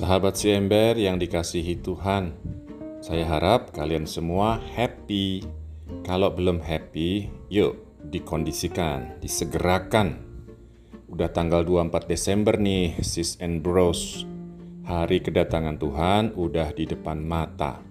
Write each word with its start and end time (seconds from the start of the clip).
Sahabat 0.00 0.32
si 0.32 0.48
ember 0.48 0.96
yang 0.96 1.20
dikasihi 1.20 1.84
Tuhan, 1.84 2.32
saya 3.04 3.36
harap 3.36 3.68
kalian 3.76 4.08
semua 4.08 4.56
happy. 4.72 5.44
Kalau 6.08 6.32
belum 6.32 6.56
happy, 6.64 7.28
yuk 7.52 7.76
dikondisikan, 8.08 9.20
disegerakan. 9.20 10.24
Udah 11.04 11.28
tanggal 11.28 11.68
24 11.68 12.08
Desember 12.08 12.56
nih, 12.56 12.96
sis 13.04 13.36
and 13.44 13.60
bros. 13.60 14.24
Hari 14.88 15.20
kedatangan 15.20 15.76
Tuhan 15.76 16.32
udah 16.32 16.72
di 16.72 16.88
depan 16.88 17.20
mata. 17.20 17.84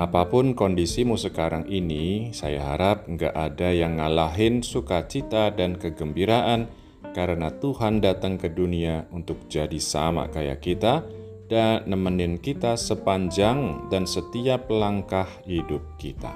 Apa 0.00 0.24
pun 0.32 0.56
kondisimu 0.56 1.20
sekarang 1.20 1.68
ini, 1.68 2.32
saya 2.32 2.72
harap 2.72 3.04
nggak 3.04 3.36
ada 3.36 3.68
yang 3.68 4.00
ngalahin 4.00 4.64
sukacita 4.64 5.52
dan 5.52 5.76
kegembiraan 5.76 6.72
karena 7.12 7.52
Tuhan 7.52 8.00
datang 8.00 8.40
ke 8.40 8.48
dunia 8.48 9.04
untuk 9.12 9.44
jadi 9.52 9.76
sama 9.76 10.32
kayak 10.32 10.64
kita, 10.64 11.04
dan 11.48 11.84
nemenin 11.84 12.40
kita 12.40 12.76
sepanjang 12.76 13.88
dan 13.92 14.08
setiap 14.08 14.68
langkah 14.72 15.28
hidup 15.44 15.84
kita. 16.00 16.32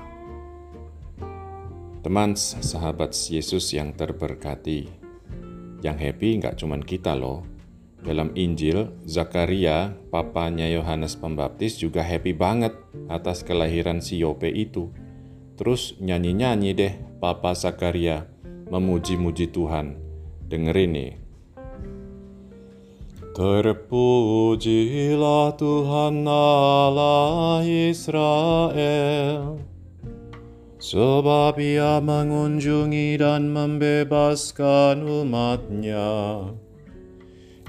Teman 2.05 2.39
sahabat 2.39 3.12
Yesus 3.17 3.75
yang 3.75 3.93
terberkati, 3.97 4.87
yang 5.83 5.98
happy 5.98 6.39
nggak 6.39 6.57
cuman 6.61 6.81
kita 6.84 7.17
loh. 7.17 7.43
Dalam 7.98 8.31
Injil, 8.39 8.95
Zakaria, 9.11 9.91
papanya 10.15 10.71
Yohanes 10.71 11.19
Pembaptis 11.19 11.83
juga 11.83 12.06
happy 12.06 12.31
banget 12.31 12.70
atas 13.11 13.43
kelahiran 13.43 13.98
si 13.98 14.23
Yope 14.23 14.47
itu. 14.47 14.95
Terus 15.59 15.98
nyanyi-nyanyi 15.98 16.70
deh 16.79 16.95
Papa 17.19 17.59
Zakaria, 17.59 18.31
memuji-muji 18.70 19.51
Tuhan. 19.51 19.98
Dengerin 20.47 20.91
nih, 20.95 21.12
Terpujilah 23.39 24.67
Tuhan 25.55 26.27
Allah 26.27 27.62
Israel, 27.62 29.62
sebab 30.83 31.55
ia 31.62 32.03
mengunjungi 32.03 33.14
dan 33.14 33.55
membebaskan 33.55 35.06
umatnya. 35.06 36.50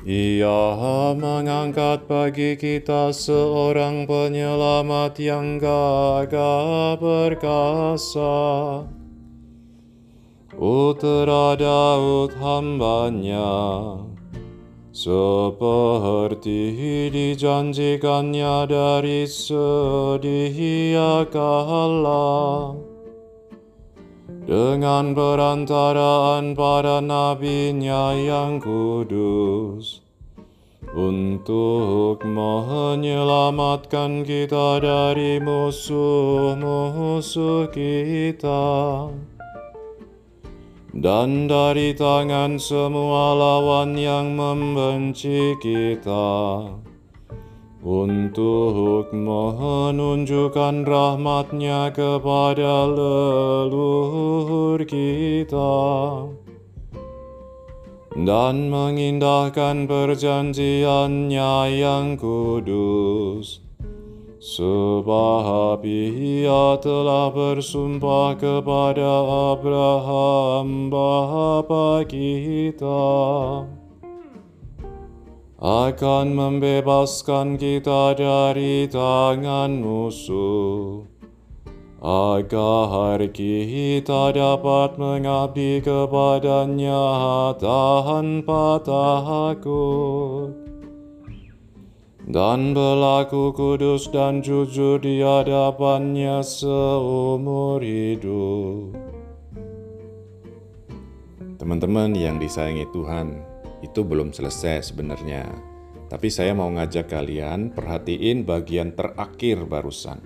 Ia 0.09 1.14
mengangkat 1.14 2.09
bagi 2.09 2.58
kita 2.58 3.14
seorang 3.14 4.09
penyelamat 4.09 5.22
yang 5.22 5.61
gagah 5.61 6.98
perkasa. 6.98 8.89
Putra 10.50 11.54
Daud 11.54 12.33
hambanya, 12.42 13.54
seperti 15.00 16.75
dijanjikannya 17.08 18.67
dari 18.67 19.23
sedia 19.23 21.23
kala. 21.31 22.75
Dengan 24.44 25.16
perantaraan 25.16 26.52
para 26.52 27.00
nabinya 27.00 28.11
yang 28.17 28.58
kudus 28.59 30.03
untuk 30.92 32.20
menyelamatkan 32.27 34.27
kita 34.27 34.83
dari 34.83 35.39
musuh-musuh 35.39 37.72
kita 37.72 39.08
dan 41.00 41.47
dari 41.47 41.95
tangan 41.95 42.59
semua 42.59 43.31
lawan 43.31 43.95
yang 43.95 44.36
membenci 44.36 45.55
kita, 45.64 46.67
untuk 47.80 49.08
menunjukkan 49.15 50.83
rahmatnya 50.83 51.95
kepada 51.95 52.83
leluhur 52.92 54.83
kita, 54.83 55.88
dan 58.20 58.67
mengindahkan 58.67 59.88
perjanjiannya 59.88 61.55
yang 61.80 62.20
kudus 62.20 63.69
Sebab 64.39 65.83
ia 65.83 66.80
telah 66.80 67.27
bersumpah 67.27 68.39
kepada 68.39 69.11
Abraham 69.52 70.88
bapa 70.88 72.08
kita 72.08 73.67
akan 75.60 76.26
membebaskan 76.32 77.60
kita 77.60 78.16
dari 78.16 78.88
tangan 78.88 79.83
musuh. 79.83 81.04
Agar 82.00 83.20
kita 83.36 84.32
dapat 84.32 84.95
mengabdi 84.95 85.83
kepadanya 85.83 87.52
tanpa 87.60 88.80
takut 88.88 90.69
dan 92.30 92.78
berlaku 92.78 93.50
kudus 93.58 94.06
dan 94.14 94.45
jujur 94.45 95.02
di 95.02 95.26
hadapannya 95.26 96.45
seumur 96.45 97.82
hidup. 97.82 98.94
Teman-teman 101.58 102.14
yang 102.14 102.38
disayangi 102.38 102.86
Tuhan, 102.94 103.42
itu 103.82 104.06
belum 104.06 104.30
selesai 104.30 104.94
sebenarnya. 104.94 105.50
Tapi 106.06 106.30
saya 106.30 106.54
mau 106.54 106.70
ngajak 106.70 107.10
kalian 107.10 107.73
perhatiin 107.73 108.45
bagian 108.45 108.94
terakhir 108.94 109.66
barusan. 109.66 110.22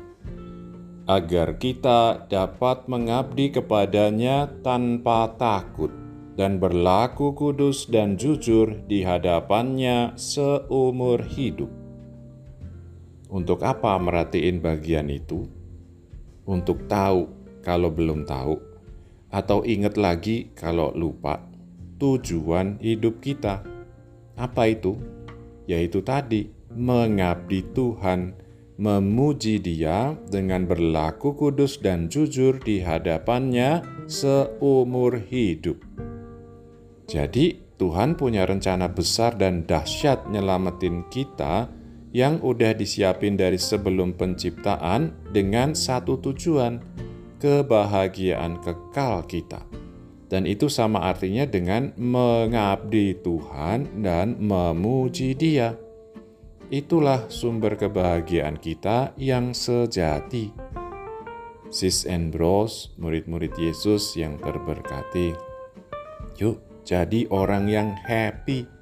Agar 1.07 1.55
kita 1.55 2.27
dapat 2.27 2.87
mengabdi 2.87 3.51
kepadanya 3.51 4.47
tanpa 4.63 5.35
takut 5.35 5.91
dan 6.35 6.59
berlaku 6.59 7.35
kudus 7.35 7.87
dan 7.87 8.15
jujur 8.15 8.79
di 8.87 9.03
hadapannya 9.03 10.15
seumur 10.15 11.19
hidup. 11.27 11.82
Untuk 13.33 13.65
apa 13.65 13.97
merhatiin 13.97 14.61
bagian 14.61 15.09
itu? 15.09 15.49
Untuk 16.45 16.85
tahu 16.85 17.33
kalau 17.65 17.89
belum 17.89 18.29
tahu, 18.29 18.61
atau 19.33 19.65
ingat 19.65 19.97
lagi 19.97 20.53
kalau 20.53 20.93
lupa 20.93 21.41
tujuan 21.97 22.77
hidup 22.77 23.17
kita. 23.25 23.65
Apa 24.37 24.69
itu? 24.69 25.01
Yaitu 25.65 26.05
tadi 26.05 26.45
mengabdi 26.77 27.65
Tuhan, 27.73 28.37
memuji 28.77 29.57
Dia 29.57 30.13
dengan 30.29 30.69
berlaku 30.69 31.33
kudus 31.33 31.81
dan 31.81 32.13
jujur 32.13 32.61
di 32.61 32.85
hadapannya 32.85 33.81
seumur 34.05 35.17
hidup. 35.17 35.81
Jadi, 37.09 37.65
Tuhan 37.81 38.13
punya 38.13 38.45
rencana 38.45 38.93
besar 38.93 39.33
dan 39.41 39.65
dahsyat 39.65 40.29
nyelamatin 40.29 41.09
kita 41.09 41.65
yang 42.13 42.37
udah 42.45 42.77
disiapin 42.77 43.33
dari 43.33 43.57
sebelum 43.57 44.13
penciptaan 44.13 45.33
dengan 45.33 45.73
satu 45.73 46.21
tujuan, 46.21 46.77
kebahagiaan 47.41 48.61
kekal 48.61 49.25
kita. 49.25 49.65
Dan 50.29 50.45
itu 50.45 50.69
sama 50.69 51.09
artinya 51.09 51.45
dengan 51.49 51.93
mengabdi 51.97 53.17
Tuhan 53.21 54.05
dan 54.05 54.37
memuji 54.37 55.33
Dia. 55.33 55.73
Itulah 56.73 57.29
sumber 57.29 57.77
kebahagiaan 57.77 58.57
kita 58.57 59.13
yang 59.17 59.53
sejati. 59.53 60.49
Sis 61.73 62.05
and 62.05 62.29
bros, 62.29 62.93
murid-murid 63.01 63.53
Yesus 63.57 64.13
yang 64.17 64.37
terberkati. 64.41 65.33
Yuk, 66.37 66.61
jadi 66.81 67.29
orang 67.29 67.69
yang 67.69 67.93
happy 68.05 68.72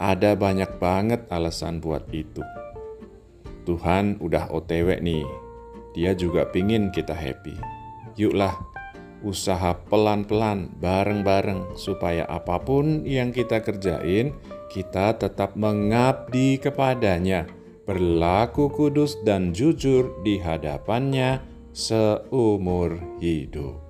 ada 0.00 0.32
banyak 0.32 0.80
banget 0.80 1.28
alasan 1.28 1.78
buat 1.78 2.08
itu. 2.10 2.40
Tuhan 3.68 4.16
udah 4.24 4.48
OTW 4.48 5.04
nih, 5.04 5.28
dia 5.92 6.16
juga 6.16 6.48
pingin 6.48 6.88
kita 6.88 7.12
happy. 7.12 7.54
Yuklah, 8.16 8.56
usaha 9.20 9.76
pelan-pelan, 9.92 10.72
bareng-bareng, 10.80 11.76
supaya 11.76 12.24
apa 12.24 12.56
pun 12.56 13.04
yang 13.04 13.30
kita 13.30 13.60
kerjain, 13.60 14.32
kita 14.72 15.20
tetap 15.20 15.52
mengabdi 15.54 16.56
kepadanya, 16.56 17.44
berlaku 17.84 18.72
kudus 18.72 19.20
dan 19.20 19.52
jujur 19.52 20.24
di 20.24 20.40
hadapannya 20.40 21.44
seumur 21.76 22.96
hidup. 23.20 23.89